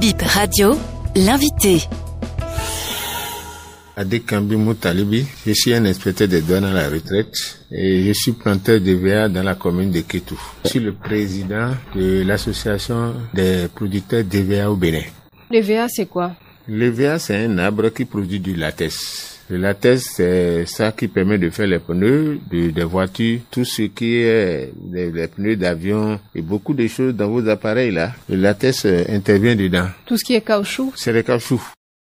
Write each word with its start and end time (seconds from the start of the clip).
Bip 0.00 0.22
Radio, 0.22 0.76
l'invité. 1.16 1.80
Adekambi 3.96 4.54
Moutalibi, 4.54 5.26
je 5.44 5.52
suis 5.52 5.74
un 5.74 5.84
inspecteur 5.86 6.28
des 6.28 6.40
douanes 6.40 6.66
à 6.66 6.72
la 6.72 6.88
retraite 6.88 7.58
et 7.72 8.04
je 8.04 8.12
suis 8.12 8.30
planteur 8.32 8.80
de 8.80 8.92
VA 8.92 9.28
dans 9.28 9.42
la 9.42 9.56
commune 9.56 9.90
de 9.90 10.02
Kétou. 10.02 10.38
Je 10.64 10.68
suis 10.68 10.78
le 10.80 10.92
président 10.92 11.72
de 11.96 12.22
l'association 12.22 13.12
des 13.34 13.66
producteurs 13.74 14.22
de 14.22 14.38
VA 14.38 14.70
au 14.70 14.76
Bénin. 14.76 15.02
Le 15.50 15.60
VA, 15.60 15.88
c'est 15.88 16.06
quoi? 16.06 16.32
Le 16.68 16.90
VA, 16.90 17.18
c'est 17.18 17.44
un 17.44 17.58
arbre 17.58 17.88
qui 17.88 18.04
produit 18.04 18.38
du 18.38 18.54
latex. 18.54 19.37
Le 19.50 19.56
latex, 19.56 20.10
c'est 20.16 20.66
ça 20.66 20.92
qui 20.92 21.08
permet 21.08 21.38
de 21.38 21.48
faire 21.48 21.66
les 21.66 21.78
pneus 21.78 22.38
de, 22.50 22.70
des 22.70 22.84
voitures, 22.84 23.40
tout 23.50 23.64
ce 23.64 23.82
qui 23.82 24.16
est 24.16 24.72
les, 24.92 25.10
les 25.10 25.26
pneus 25.26 25.56
d'avion 25.56 26.20
et 26.34 26.42
beaucoup 26.42 26.74
de 26.74 26.86
choses 26.86 27.14
dans 27.14 27.28
vos 27.28 27.48
appareils 27.48 27.90
là. 27.90 28.12
Le 28.28 28.36
latex 28.36 28.84
euh, 28.84 29.04
intervient 29.08 29.56
dedans. 29.56 29.86
Tout 30.04 30.18
ce 30.18 30.24
qui 30.24 30.34
est 30.34 30.42
caoutchouc. 30.42 30.92
C'est 30.96 31.12
le 31.12 31.22
caoutchouc. 31.22 31.62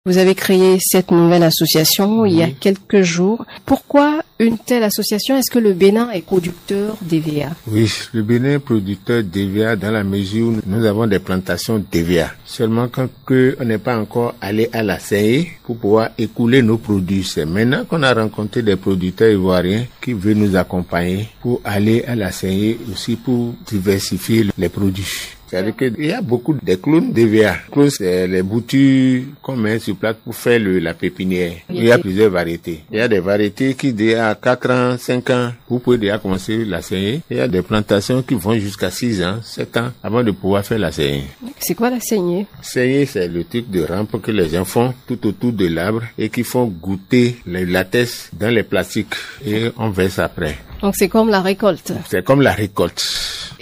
Vous 0.05 0.17
avez 0.17 0.35
créé 0.35 0.77
cette 0.79 1.11
nouvelle 1.11 1.43
association 1.43 2.25
il 2.25 2.35
y 2.35 2.43
a 2.43 2.49
quelques 2.51 3.01
jours. 3.01 3.43
Pourquoi 3.65 4.21
une 4.39 4.57
telle 4.57 4.83
association 4.83 5.37
Est-ce 5.37 5.49
que 5.49 5.59
le 5.59 5.73
Bénin 5.73 6.09
est 6.11 6.21
producteur 6.21 6.97
d'EVA 7.01 7.51
Oui, 7.67 7.89
le 8.13 8.21
Bénin 8.21 8.55
est 8.55 8.59
producteur 8.59 9.23
d'EVA 9.23 9.75
dans 9.75 9.91
la 9.91 10.03
mesure 10.03 10.47
où 10.47 10.59
nous 10.65 10.85
avons 10.85 11.07
des 11.07 11.19
plantations 11.19 11.83
d'EVA. 11.91 12.31
Seulement 12.45 12.87
quand 12.89 13.07
on 13.29 13.63
n'est 13.65 13.77
pas 13.77 13.97
encore 13.97 14.35
allé 14.41 14.69
à 14.73 14.83
la 14.83 14.99
CE 14.99 15.45
pour 15.63 15.77
pouvoir 15.77 16.09
écouler 16.17 16.61
nos 16.61 16.77
produits. 16.77 17.23
C'est 17.23 17.45
maintenant 17.45 17.85
qu'on 17.85 18.03
a 18.03 18.13
rencontré 18.13 18.61
des 18.61 18.75
producteurs 18.75 19.31
ivoiriens 19.31 19.85
qui 20.01 20.13
veulent 20.13 20.37
nous 20.37 20.55
accompagner 20.55 21.27
pour 21.41 21.61
aller 21.63 22.03
à 22.05 22.15
la 22.15 22.31
CE 22.31 22.75
aussi 22.91 23.15
pour 23.15 23.55
diversifier 23.65 24.47
les 24.57 24.69
produits. 24.69 25.34
C'est-à-dire 25.55 25.75
qu'il 25.75 26.05
y 26.05 26.11
a 26.11 26.21
beaucoup 26.21 26.53
de 26.61 26.75
clones 26.75 27.11
d'EVA. 27.13 27.55
Clones, 27.71 27.89
c'est 27.89 28.27
les 28.27 28.43
boutures 28.43 29.23
qu'on 29.41 29.55
met 29.55 29.79
sur 29.79 29.95
place 29.95 30.15
pour 30.23 30.35
faire 30.35 30.59
le- 30.59 30.79
la 30.79 30.93
pépinière. 30.93 31.53
Il 31.69 31.83
y 31.85 31.91
a 31.91 31.97
plusieurs 31.97 32.29
variétés. 32.29 32.83
Il 32.91 32.97
y 32.97 33.01
a 33.01 33.07
des 33.07 33.19
variétés 33.19 33.73
qui, 33.73 33.93
déjà 33.93 34.29
à 34.29 34.35
4 34.35 34.69
ans, 34.71 34.97
5 34.97 35.29
ans, 35.29 35.51
vous 35.69 35.79
pouvez 35.79 35.97
déjà 35.97 36.17
commencer 36.17 36.65
la 36.65 36.81
saignée. 36.81 37.21
Il 37.31 37.37
y 37.37 37.39
a 37.39 37.47
des 37.47 37.61
plantations 37.61 38.21
qui 38.21 38.33
vont 38.35 38.55
jusqu'à 38.59 38.91
6 38.91 39.23
ans, 39.23 39.39
7 39.41 39.77
ans, 39.77 39.91
avant 40.03 40.23
de 40.23 40.31
pouvoir 40.31 40.65
faire 40.65 40.79
la 40.79 40.91
saignée. 40.91 41.23
C'est 41.59 41.75
quoi 41.75 41.89
la 41.89 41.99
saignée 41.99 42.45
Saignée, 42.61 43.05
c'est 43.05 43.27
le 43.27 43.43
truc 43.45 43.69
de 43.69 43.83
rampe 43.83 44.21
que 44.21 44.31
les 44.31 44.49
gens 44.49 44.65
font 44.65 44.93
tout 45.07 45.25
autour 45.25 45.53
de 45.53 45.67
l'arbre 45.67 46.03
et 46.17 46.29
qui 46.29 46.43
font 46.43 46.65
goûter 46.65 47.37
les 47.45 47.65
latex 47.65 48.29
dans 48.37 48.49
les 48.53 48.63
plastiques 48.63 49.15
et 49.45 49.69
on 49.77 49.89
verse 49.89 50.19
après. 50.19 50.57
Donc 50.81 50.93
c'est 50.97 51.07
comme 51.09 51.29
la 51.29 51.41
récolte. 51.41 51.93
C'est 52.09 52.23
comme 52.23 52.41
la 52.41 52.51
récolte. 52.51 53.01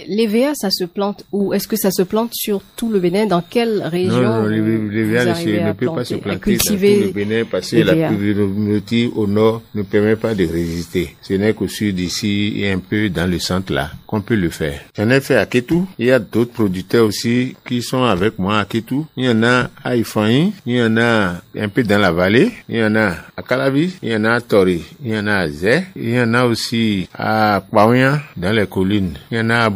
L'EVA, 0.06 0.54
ça 0.54 0.70
se 0.70 0.84
plante 0.84 1.24
où? 1.32 1.52
Est-ce 1.54 1.68
que 1.68 1.76
ça 1.76 1.90
se 1.90 2.02
plante 2.02 2.30
sur 2.34 2.62
tout 2.76 2.90
le 2.90 3.00
Bénin? 3.00 3.26
Dans 3.26 3.42
quelle 3.42 3.82
région 3.82 4.20
Non, 4.20 4.36
non, 4.36 4.42
vous- 4.42 4.48
le, 4.48 4.88
le 4.88 5.04
vous 5.04 5.12
VA 5.12 5.24
ne, 5.24 5.72
peut 5.72 5.86
pas 5.86 6.04
se 6.04 6.14
planter 6.14 6.56
dans 6.56 6.62
tout 6.64 6.72
le 7.06 7.12
Bénin 7.12 7.42
parce 7.50 7.70
que 7.70 7.76
la 7.76 8.08
pluviométrie 8.08 9.10
au 9.14 9.26
nord 9.26 9.62
ne 9.74 9.82
permet 9.82 10.16
pas 10.16 10.34
de 10.34 10.44
résister. 10.46 11.14
Ce 11.22 11.34
n'est 11.34 11.52
qu'au 11.54 11.68
sud 11.68 11.98
ici 12.00 12.54
et 12.56 12.70
un 12.70 12.78
peu 12.78 13.08
dans 13.08 13.30
le 13.30 13.38
centre 13.38 13.72
là 13.72 13.90
qu'on 14.06 14.20
peut 14.20 14.34
le 14.36 14.50
faire. 14.50 14.80
J'en 14.96 15.10
ai 15.10 15.20
fait 15.20 15.36
à 15.36 15.46
Ketou. 15.46 15.86
Il 15.98 16.06
y 16.06 16.12
a 16.12 16.18
d'autres 16.18 16.52
producteurs 16.52 17.06
aussi 17.06 17.54
qui 17.66 17.82
sont 17.82 18.04
avec 18.04 18.38
moi 18.38 18.58
à 18.60 18.64
Ketou. 18.64 19.06
Il 19.16 19.24
y 19.24 19.28
en 19.28 19.42
a 19.42 19.70
à 19.82 19.96
Ifanyi, 19.96 20.52
il 20.66 20.76
y 20.76 20.82
en 20.82 20.96
a 20.96 21.34
un 21.58 21.68
peu 21.68 21.82
dans 21.82 21.98
la 21.98 22.12
vallée, 22.12 22.50
il 22.68 22.76
y 22.76 22.84
en 22.84 22.94
a 22.96 23.14
à 23.36 23.42
Calabi, 23.42 23.94
il 24.02 24.10
y 24.10 24.16
en 24.16 24.24
a 24.24 24.32
à 24.34 24.40
Tori, 24.40 24.82
il 25.04 25.12
y 25.12 25.18
en 25.18 25.26
a 25.26 25.36
à 25.38 25.48
Zé, 25.48 25.84
il 25.96 26.10
y 26.10 26.20
en 26.20 26.32
a 26.34 26.44
aussi 26.44 27.08
à 27.14 27.62
Kwaouya 27.70 28.20
dans 28.36 28.52
les 28.52 28.66
collines, 28.66 29.14
il 29.30 29.38
y 29.38 29.40
en 29.40 29.50
a 29.50 29.60
à 29.64 29.70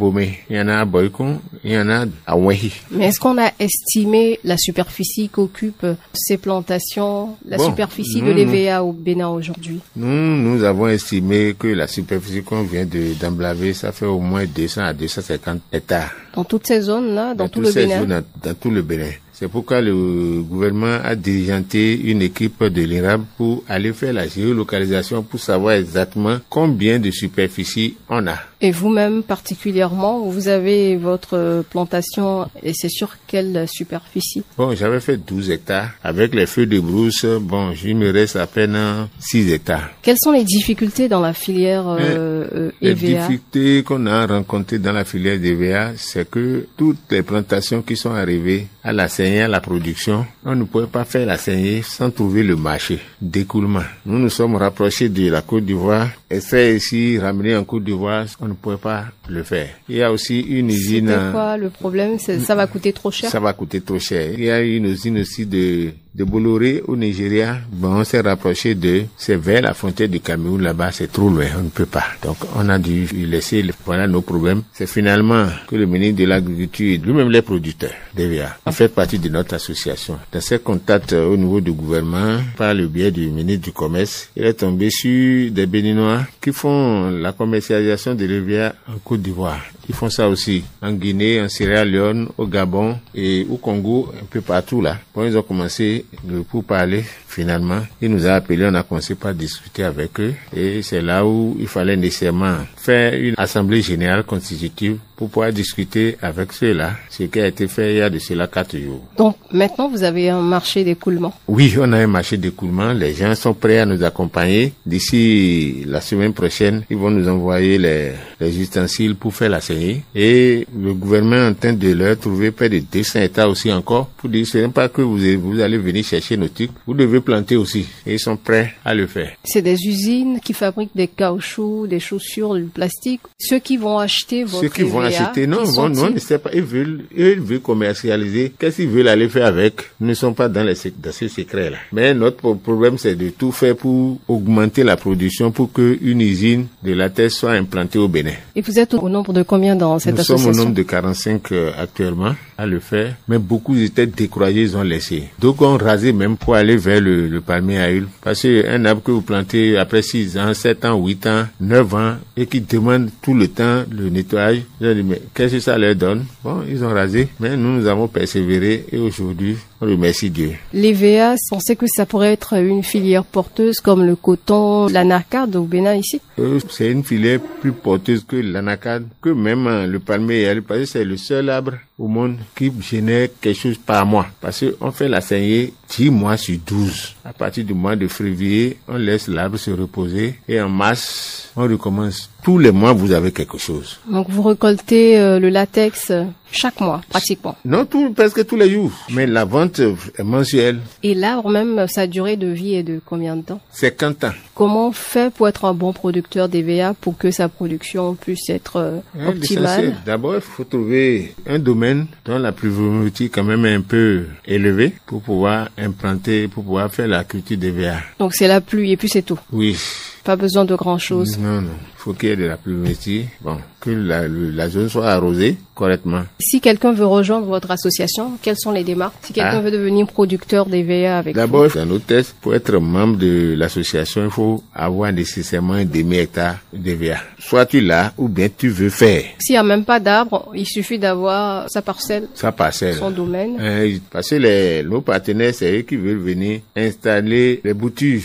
Il 0.49 0.55
y 0.55 0.59
en 0.59 0.67
a 0.67 0.79
à 0.79 0.85
Boykoun, 0.85 1.39
il 1.63 1.71
y 1.71 1.77
en 1.77 1.89
a 1.89 2.05
à 2.25 2.37
Wehi. 2.37 2.71
Mais 2.91 3.05
est-ce 3.07 3.19
qu'on 3.19 3.37
a 3.37 3.51
estimé 3.59 4.39
la 4.43 4.57
superficie 4.57 5.29
qu'occupent 5.29 5.87
ces 6.13 6.37
plantations, 6.37 7.35
la 7.45 7.57
Bon, 7.57 7.69
superficie 7.69 8.21
de 8.21 8.31
l'EVA 8.31 8.83
au 8.83 8.91
Bénin 8.93 9.29
aujourd'hui? 9.29 9.79
Nous, 9.95 10.07
nous 10.07 10.63
avons 10.63 10.87
estimé 10.87 11.55
que 11.57 11.67
la 11.67 11.87
superficie 11.87 12.43
qu'on 12.43 12.63
vient 12.63 12.85
de 12.85 13.13
d'emblaver, 13.19 13.73
ça 13.73 13.91
fait 13.91 14.05
au 14.05 14.19
moins 14.19 14.45
200 14.45 14.81
à 14.83 14.93
250 14.93 15.61
hectares. 15.71 16.11
Dans 16.35 16.43
toutes 16.43 16.67
ces 16.67 16.81
zones-là, 16.81 17.33
dans, 17.35 17.47
tout 17.49 17.61
le 17.61 17.71
Bénin? 17.71 17.99
zones, 17.99 18.07
dans, 18.09 18.23
dans 18.43 18.53
tout 18.55 18.69
le 18.71 18.81
Bénin. 18.81 19.11
C'est 19.39 19.47
pourquoi 19.47 19.79
le 19.79 20.41
gouvernement 20.41 20.99
a 21.01 21.15
dirigeanté 21.15 21.97
une 21.97 22.21
équipe 22.21 22.61
de 22.61 22.81
l'IRAB 22.81 23.23
pour 23.37 23.63
aller 23.69 23.93
faire 23.93 24.11
la 24.11 24.27
géolocalisation 24.27 25.23
pour 25.23 25.39
savoir 25.39 25.75
exactement 25.75 26.39
combien 26.49 26.99
de 26.99 27.09
superficie 27.09 27.95
on 28.09 28.27
a. 28.27 28.35
Et 28.61 28.71
vous-même 28.71 29.23
particulièrement, 29.23 30.19
vous 30.19 30.49
avez 30.49 30.97
votre 30.97 31.63
plantation 31.69 32.49
et 32.61 32.73
c'est 32.73 32.89
sur 32.89 33.15
quelle 33.25 33.65
superficie? 33.69 34.43
Bon, 34.57 34.75
j'avais 34.75 34.99
fait 34.99 35.15
12 35.15 35.51
hectares. 35.51 35.91
Avec 36.03 36.35
les 36.35 36.45
feux 36.45 36.65
de 36.65 36.79
brousse, 36.79 37.23
bon, 37.23 37.71
il 37.85 37.95
me 37.95 38.11
reste 38.11 38.35
à 38.35 38.47
peine 38.47 39.07
6 39.19 39.53
hectares. 39.53 39.89
Quelles 40.01 40.17
sont 40.21 40.33
les 40.33 40.43
difficultés 40.43 41.07
dans 41.07 41.21
la 41.21 41.33
filière 41.33 41.87
euh, 41.87 42.47
euh, 42.53 42.71
Les 42.81 42.91
EVA 42.91 43.27
difficultés 43.27 43.83
qu'on 43.83 44.05
a 44.07 44.27
rencontrées 44.27 44.79
dans 44.79 44.93
la 44.93 45.05
filière 45.05 45.39
d'EVA, 45.39 45.91
c'est 45.95 46.29
que 46.29 46.67
toutes 46.75 47.11
les 47.11 47.23
plantations 47.23 47.81
qui 47.81 47.95
sont 47.95 48.13
arrivées 48.13 48.67
à 48.83 48.91
la 48.91 49.07
saignée, 49.07 49.43
à 49.43 49.47
la 49.47 49.61
production, 49.61 50.25
on 50.43 50.55
ne 50.55 50.63
pouvait 50.63 50.87
pas 50.87 51.05
faire 51.05 51.25
la 51.25 51.37
saignée 51.37 51.81
sans 51.81 52.09
trouver 52.11 52.43
le 52.43 52.55
marché 52.55 52.99
d'écoulement. 53.21 53.83
Nous 54.05 54.19
nous 54.19 54.29
sommes 54.29 54.55
rapprochés 54.55 55.09
de 55.09 55.29
la 55.29 55.41
Côte 55.41 55.65
d'Ivoire 55.65 56.09
et 56.29 56.41
faire 56.41 56.75
ici, 56.75 57.17
ramener 57.19 57.55
en 57.55 57.63
Côte 57.63 57.83
d'Ivoire, 57.83 58.25
on 58.41 58.48
ne 58.49 58.53
pouvait 58.55 58.77
pas 58.77 59.05
le 59.29 59.43
faire. 59.43 59.69
Il 59.87 59.95
y 59.97 60.03
a 60.03 60.11
aussi 60.11 60.39
une 60.41 60.69
usine... 60.69 61.07
C'était 61.09 61.31
quoi 61.31 61.57
le 61.57 61.69
problème 61.69 62.19
C'est- 62.19 62.39
Ça 62.39 62.55
va 62.55 62.67
coûter 62.67 62.93
trop 62.93 63.11
cher 63.11 63.29
Ça 63.29 63.39
va 63.39 63.53
coûter 63.53 63.81
trop 63.81 63.99
cher. 63.99 64.33
Il 64.37 64.43
y 64.43 64.49
a 64.51 64.61
une 64.61 64.85
usine 64.85 65.19
aussi 65.19 65.45
de, 65.45 65.91
de 66.19 66.25
Bolloré 66.25 66.83
au 66.85 66.97
Nigeria. 66.97 67.59
Bon, 67.71 67.95
on 67.95 68.03
s'est 68.03 68.19
rapproché 68.19 68.75
de, 68.75 69.03
c'est 69.17 69.37
vers 69.37 69.61
la 69.61 69.73
frontière 69.73 70.09
du 70.09 70.19
Cameroun 70.19 70.61
là-bas, 70.61 70.91
c'est 70.91 71.09
trop 71.11 71.29
loin, 71.29 71.45
on 71.57 71.63
ne 71.63 71.69
peut 71.69 71.85
pas. 71.85 72.03
Donc, 72.21 72.35
on 72.55 72.67
a 72.67 72.77
dû 72.77 73.05
laisser, 73.25 73.63
voilà 73.85 74.05
nos 74.05 74.21
problèmes. 74.21 74.63
C'est 74.73 74.87
finalement 74.87 75.47
que 75.67 75.77
le 75.77 75.85
ministre 75.85 76.17
de 76.17 76.25
l'Agriculture, 76.25 76.99
lui-même 77.05 77.29
les 77.31 77.41
producteurs, 77.41 77.93
DVA, 78.15 78.57
il 78.67 78.73
fait 78.73 78.89
partie 78.89 79.17
de 79.17 79.29
notre 79.29 79.53
association. 79.55 80.19
Dans 80.33 80.41
ses 80.41 80.59
contacts 80.59 81.13
euh, 81.13 81.25
au 81.27 81.37
niveau 81.37 81.61
du 81.61 81.71
gouvernement, 81.71 82.39
par 82.57 82.73
le 82.73 82.87
biais 82.87 83.11
du 83.11 83.27
ministre 83.29 83.63
du 83.63 83.71
Commerce, 83.71 84.29
il 84.35 84.43
est 84.43 84.53
tombé 84.55 84.89
sur 84.89 85.49
des 85.51 85.65
Béninois 85.67 86.23
qui 86.41 86.51
font 86.51 87.09
la 87.11 87.31
commercialisation 87.31 88.13
de 88.13 88.25
l'EVA 88.25 88.75
en 88.89 88.97
Côte 89.05 89.21
d'Ivoire. 89.21 89.61
Ils 89.89 89.95
font 89.95 90.11
ça 90.11 90.29
aussi 90.29 90.63
en 90.83 90.93
Guinée, 90.93 91.41
en 91.41 91.49
Sierra 91.49 91.83
Leone, 91.83 92.29
au 92.37 92.45
Gabon 92.45 92.99
et 93.15 93.47
au 93.49 93.57
Congo, 93.57 94.13
un 94.21 94.25
peu 94.25 94.39
partout 94.39 94.81
là. 94.81 94.99
Bon, 95.15 95.25
ils 95.25 95.35
ont 95.35 95.41
commencé 95.41 96.05
le 96.27 96.43
pourparler 96.43 97.03
finalement. 97.39 97.79
Il 98.01 98.11
nous 98.11 98.27
a 98.27 98.33
appelés, 98.33 98.65
on 98.69 98.73
a 98.75 98.83
commencé 98.83 99.15
par 99.15 99.33
discuter 99.33 99.83
avec 99.85 100.19
eux 100.19 100.33
et 100.53 100.81
c'est 100.81 101.01
là 101.01 101.25
où 101.25 101.55
il 101.57 101.67
fallait 101.67 101.95
nécessairement 101.95 102.57
faire 102.75 103.13
une 103.13 103.35
assemblée 103.37 103.81
générale 103.81 104.23
constitutive 104.23 104.97
pour 105.19 105.29
pouvoir 105.29 105.51
discuter 105.51 106.15
avec 106.21 106.53
ceux-là, 106.53 106.91
ce 107.09 107.23
qui 107.23 107.41
a 107.41 107.47
été 107.47 107.67
fait 107.67 107.91
il 107.93 107.97
y 107.97 108.01
a 108.01 108.09
de 108.09 108.19
cela 108.19 108.47
quatre 108.47 108.77
jours. 108.77 109.01
Donc 109.17 109.35
maintenant, 109.51 109.89
vous 109.89 110.01
avez 110.03 110.29
un 110.29 110.41
marché 110.41 110.85
d'écoulement. 110.85 111.33
Oui, 111.45 111.75
on 111.77 111.91
a 111.91 111.97
un 111.97 112.07
marché 112.07 112.37
d'écoulement. 112.37 112.93
Les 112.93 113.13
gens 113.13 113.35
sont 113.35 113.53
prêts 113.53 113.79
à 113.79 113.85
nous 113.85 114.01
accompagner. 114.01 114.71
D'ici 114.85 115.83
la 115.85 115.99
semaine 115.99 116.31
prochaine, 116.31 116.83
ils 116.89 116.95
vont 116.95 117.11
nous 117.11 117.27
envoyer 117.27 117.77
les, 117.77 118.11
les 118.39 118.61
ustensiles 118.61 119.15
pour 119.15 119.35
faire 119.35 119.49
la 119.49 119.59
saignée. 119.59 120.03
Et 120.15 120.65
le 120.73 120.93
gouvernement 120.93 121.35
est 121.35 121.49
en 121.49 121.53
train 121.53 121.73
de 121.73 121.91
leur 121.91 122.17
trouver 122.17 122.51
près 122.51 122.69
de 122.69 122.79
200 122.79 123.19
hectares 123.19 123.49
aussi 123.49 123.73
encore 123.73 124.07
pour 124.15 124.29
dire 124.29 124.47
ce 124.47 124.57
n'est 124.59 124.69
pas 124.69 124.87
que 124.87 125.01
vous, 125.01 125.17
vous 125.41 125.59
allez 125.59 125.77
venir 125.77 126.05
chercher 126.05 126.37
nos 126.37 126.47
trucs. 126.47 126.71
Vous 126.87 126.93
devez 126.93 127.19
planter 127.29 127.55
aussi. 127.57 127.85
Et 128.05 128.13
ils 128.13 128.19
sont 128.19 128.37
prêts 128.37 128.73
à 128.83 128.93
le 128.95 129.05
faire. 129.07 129.31
C'est 129.43 129.61
des 129.61 129.77
usines 129.85 130.39
qui 130.43 130.53
fabriquent 130.53 130.95
des 130.95 131.07
caoutchoucs, 131.07 131.87
des 131.87 131.99
chaussures, 131.99 132.55
du 132.55 132.63
plastique. 132.63 133.21
Ceux 133.39 133.59
qui 133.59 133.77
vont 133.77 133.99
acheter 133.99 134.43
votre 134.43 134.61
Ceux 134.63 134.69
qui 134.69 134.83
vont 134.83 135.03
EVA, 135.05 135.07
acheter, 135.27 135.45
non, 135.47 135.63
bon, 135.63 135.89
non, 135.89 136.09
ne 136.09 136.37
pas. 136.37 136.49
Ils 136.53 136.63
veulent, 136.63 137.01
ils 137.15 137.39
veulent 137.39 137.59
commercialiser. 137.59 138.53
Qu'est-ce 138.57 138.77
qu'ils 138.77 138.89
veulent 138.89 139.07
aller 139.07 139.29
faire 139.29 139.45
avec? 139.45 139.81
Nous 139.99 140.07
ne 140.07 140.13
sommes 140.13 140.33
pas 140.35 140.49
dans, 140.49 140.63
les, 140.63 140.73
dans 140.97 141.11
ce 141.11 141.27
secret-là. 141.27 141.77
Mais 141.91 142.13
notre 142.13 142.37
pro- 142.37 142.55
problème, 142.55 142.97
c'est 142.97 143.15
de 143.15 143.29
tout 143.29 143.51
faire 143.51 143.75
pour 143.75 144.17
augmenter 144.27 144.83
la 144.83 144.97
production 144.97 145.51
pour 145.51 145.71
qu'une 145.71 146.21
usine 146.21 146.67
de 146.83 146.93
la 146.93 147.09
terre 147.09 147.31
soit 147.31 147.51
implantée 147.53 147.99
au 147.99 148.07
Bénin. 148.07 148.33
Et 148.55 148.61
vous 148.61 148.79
êtes 148.79 148.93
au 148.95 149.07
nombre 149.09 149.33
de 149.33 149.43
combien 149.43 149.75
dans 149.75 149.99
cette 149.99 150.17
Nous 150.17 150.23
sommes 150.23 150.35
au 150.35 150.39
association 150.39 150.63
nombre 150.63 150.75
de 150.75 150.83
45 150.83 151.51
euh, 151.51 151.71
actuellement 151.77 152.33
à 152.59 152.65
le 152.65 152.79
faire, 152.81 153.15
mais 153.29 153.39
beaucoup 153.39 153.75
étaient 153.77 154.05
découragés, 154.05 154.63
ils 154.63 154.75
ont 154.75 154.83
laissé. 154.83 155.29
Donc 155.39 155.61
on 155.61 155.77
rasé 155.77 156.11
même 156.11 156.35
pour 156.35 156.55
aller 156.55 156.75
vers 156.75 156.99
le, 156.99 157.27
le 157.27 157.39
palmier 157.39 157.79
à 157.79 157.89
huile. 157.89 158.07
Parce 158.21 158.41
qu'un 158.41 158.83
arbre 158.83 159.01
que 159.01 159.11
vous 159.11 159.21
plantez 159.21 159.77
après 159.77 160.01
6 160.01 160.37
ans, 160.37 160.53
7 160.53 160.83
ans, 160.83 160.97
8 160.97 161.27
ans, 161.27 161.43
9 161.61 161.95
ans, 161.95 162.15
et 162.35 162.47
qui 162.47 162.59
demande 162.59 163.09
tout 163.21 163.33
le 163.33 163.47
temps 163.47 163.83
le 163.89 164.09
nettoyage, 164.09 164.63
ont 164.81 164.93
dit, 164.93 165.03
mais 165.03 165.21
qu'est-ce 165.33 165.55
que 165.55 165.59
ça 165.61 165.77
leur 165.77 165.95
donne? 165.95 166.25
Bon, 166.43 166.61
ils 166.69 166.83
ont 166.83 166.93
rasé, 166.93 167.29
mais 167.39 167.55
nous, 167.55 167.79
nous 167.79 167.87
avons 167.87 168.09
persévéré, 168.09 168.85
et 168.91 168.97
aujourd'hui, 168.97 169.55
remercie 169.85 170.29
Dieu. 170.29 170.53
L'EVA, 170.73 171.35
on 171.51 171.59
sait 171.59 171.75
que 171.75 171.85
ça 171.87 172.05
pourrait 172.05 172.33
être 172.33 172.53
une 172.53 172.83
filière 172.83 173.23
porteuse 173.23 173.79
comme 173.79 174.03
le 174.05 174.15
coton, 174.15 174.87
l'anacard 174.87 175.47
au 175.55 175.61
Bénin 175.61 175.95
ici. 175.95 176.21
Euh, 176.37 176.59
C'est 176.69 176.91
une 176.91 177.03
filière 177.03 177.39
plus 177.61 177.71
porteuse 177.71 178.25
que 178.27 178.35
l'anacade, 178.35 179.07
que 179.21 179.29
même 179.29 179.67
euh, 179.67 179.87
le 179.87 179.99
palmier. 179.99 180.59
Parce 180.61 180.81
que 180.81 180.85
c'est 180.85 181.05
le 181.05 181.17
seul 181.17 181.49
arbre 181.49 181.73
au 181.97 182.07
monde 182.07 182.37
qui 182.55 182.71
génère 182.81 183.29
quelque 183.41 183.59
chose 183.59 183.77
par 183.77 184.05
mois. 184.05 184.27
Parce 184.41 184.63
qu'on 184.79 184.91
fait 184.91 185.07
la 185.07 185.21
saignée 185.21 185.73
10 185.89 186.09
mois 186.11 186.37
sur 186.37 186.57
12. 186.65 187.15
À 187.25 187.33
partir 187.33 187.65
du 187.65 187.73
mois 187.73 187.95
de 187.95 188.07
février, 188.07 188.77
on 188.87 188.97
laisse 188.97 189.27
l'arbre 189.27 189.57
se 189.57 189.71
reposer. 189.71 190.35
Et 190.47 190.61
en 190.61 190.69
mars, 190.69 191.51
on 191.55 191.63
recommence. 191.63 192.29
Tous 192.43 192.57
les 192.57 192.71
mois, 192.71 192.93
vous 192.93 193.11
avez 193.11 193.31
quelque 193.31 193.57
chose. 193.57 193.99
Donc 194.09 194.29
vous 194.29 194.43
récoltez 194.43 195.19
euh, 195.19 195.39
le 195.39 195.49
latex 195.49 196.09
euh, 196.11 196.23
chaque 196.51 196.79
mois, 196.79 197.01
pratiquement. 197.09 197.55
Non, 197.65 197.85
tout, 197.85 198.11
presque 198.13 198.45
tous 198.45 198.55
les 198.55 198.69
jours. 198.71 198.91
Mais 199.11 199.27
la 199.27 199.45
vente 199.45 199.79
est 199.79 200.23
mensuelle. 200.23 200.79
Et 201.03 201.13
l'arbre 201.13 201.49
même, 201.49 201.85
sa 201.87 202.07
durée 202.07 202.37
de 202.37 202.47
vie 202.47 202.75
est 202.75 202.83
de 202.83 203.01
combien 203.05 203.35
de 203.35 203.41
temps? 203.41 203.59
50 203.71 204.23
ans. 204.23 204.31
Comment 204.55 204.87
on 204.87 204.91
fait 204.91 205.33
pour 205.33 205.47
être 205.47 205.65
un 205.65 205.73
bon 205.73 205.93
producteur 205.93 206.49
d'EVA 206.49 206.93
pour 206.93 207.17
que 207.17 207.29
sa 207.31 207.49
production 207.49 208.15
puisse 208.15 208.49
être 208.49 208.77
euh, 208.77 208.99
optimale? 209.27 209.95
D'abord, 210.05 210.35
il 210.35 210.41
faut 210.41 210.63
trouver 210.63 211.35
un 211.45 211.59
domaine 211.59 212.07
dont 212.25 212.39
la 212.39 212.51
pluviométrie 212.51 213.29
quand 213.29 213.43
même 213.43 213.65
est 213.65 213.75
un 213.75 213.81
peu 213.81 214.25
élevée 214.45 214.93
pour 215.05 215.21
pouvoir 215.21 215.69
implanter, 215.79 216.47
pour 216.47 216.63
pouvoir 216.63 216.91
faire 216.93 217.07
la 217.07 217.23
culture 217.23 217.57
des 217.57 217.71
VA. 217.71 217.97
Donc 218.19 218.33
c'est 218.33 218.47
la 218.47 218.61
pluie 218.61 218.91
et 218.91 218.97
puis 218.97 219.09
c'est 219.09 219.21
tout. 219.21 219.39
Oui. 219.51 219.77
Pas 220.23 220.35
besoin 220.35 220.65
de 220.65 220.75
grand 220.75 220.97
chose. 220.97 221.37
Non, 221.39 221.61
non. 221.61 221.69
Il 221.71 222.01
faut 222.01 222.13
qu'il 222.13 222.29
y 222.29 222.31
ait 222.31 222.35
de 222.37 222.45
la 222.45 222.57
pluviométrie. 222.57 223.25
Bon, 223.41 223.57
que 223.81 223.89
la, 223.89 224.69
zone 224.69 224.87
soit 224.89 225.07
arrosée 225.09 225.57
correctement. 225.75 226.23
Si 226.39 226.59
quelqu'un 226.61 226.91
veut 226.93 227.05
rejoindre 227.05 227.45
votre 227.47 227.71
association, 227.71 228.33
quelles 228.41 228.57
sont 228.57 228.71
les 228.71 228.83
démarches? 228.83 229.15
Si 229.21 229.33
quelqu'un 229.33 229.57
Ah. 229.57 229.61
veut 229.61 229.71
devenir 229.71 230.07
producteur 230.07 230.65
d'EVA 230.65 231.17
avec 231.17 231.35
vous 231.35 231.39
D'abord, 231.41 231.67
dans 231.73 231.85
nos 231.85 231.99
tests, 231.99 232.35
pour 232.41 232.53
être 232.55 232.77
membre 232.79 233.17
de 233.17 233.53
l'association, 233.57 234.23
il 234.25 234.31
faut 234.31 234.63
avoir 234.73 235.11
nécessairement 235.13 235.73
un 235.73 235.85
demi-hectare 235.85 236.57
de 236.73 236.91
VA. 236.93 237.17
Soit 237.39 237.65
tu 237.65 237.81
l'as, 237.81 238.13
ou 238.17 238.27
bien 238.29 238.47
tu 238.55 238.69
veux 238.69 238.89
faire 238.89 239.23
S'il 239.39 239.53
n'y 239.53 239.57
a 239.57 239.63
même 239.63 239.83
pas 239.85 239.99
d'arbre, 239.99 240.51
il 240.55 240.65
suffit 240.65 240.99
d'avoir 240.99 241.69
sa 241.69 241.81
parcelle, 241.81 242.27
sa 242.33 242.51
parcelle. 242.51 242.95
son 242.95 243.11
domaine. 243.11 243.57
Euh, 243.59 243.97
parce 244.11 244.29
que 244.29 244.35
les, 244.35 244.83
nos 244.83 245.01
partenaires, 245.01 245.53
c'est 245.53 245.79
eux 245.79 245.81
qui 245.81 245.95
veulent 245.97 246.17
venir 246.17 246.61
installer 246.75 247.61
les 247.63 247.73
boutures 247.73 248.21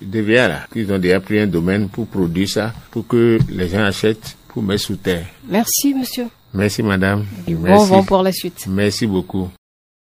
de 0.00 0.20
VA 0.20 0.48
là. 0.48 0.60
Ils 0.74 0.90
ont 0.92 0.98
déjà 0.98 1.20
pris 1.20 1.38
un 1.40 1.46
domaine 1.46 1.88
pour 1.88 2.06
produire 2.06 2.48
ça, 2.48 2.72
pour 2.90 3.06
que 3.06 3.38
les 3.50 3.68
gens 3.68 3.84
achètent, 3.84 4.36
pour 4.48 4.62
mettre 4.62 4.82
sous 4.82 4.96
terre. 4.96 5.26
Merci 5.48 5.94
monsieur. 5.94 6.26
Merci 6.54 6.82
madame. 6.82 7.24
Bon 7.46 7.60
Merci. 7.60 7.90
vent 7.90 8.02
pour 8.04 8.22
la 8.22 8.32
suite. 8.32 8.66
Merci 8.68 9.06
beaucoup. 9.06 9.48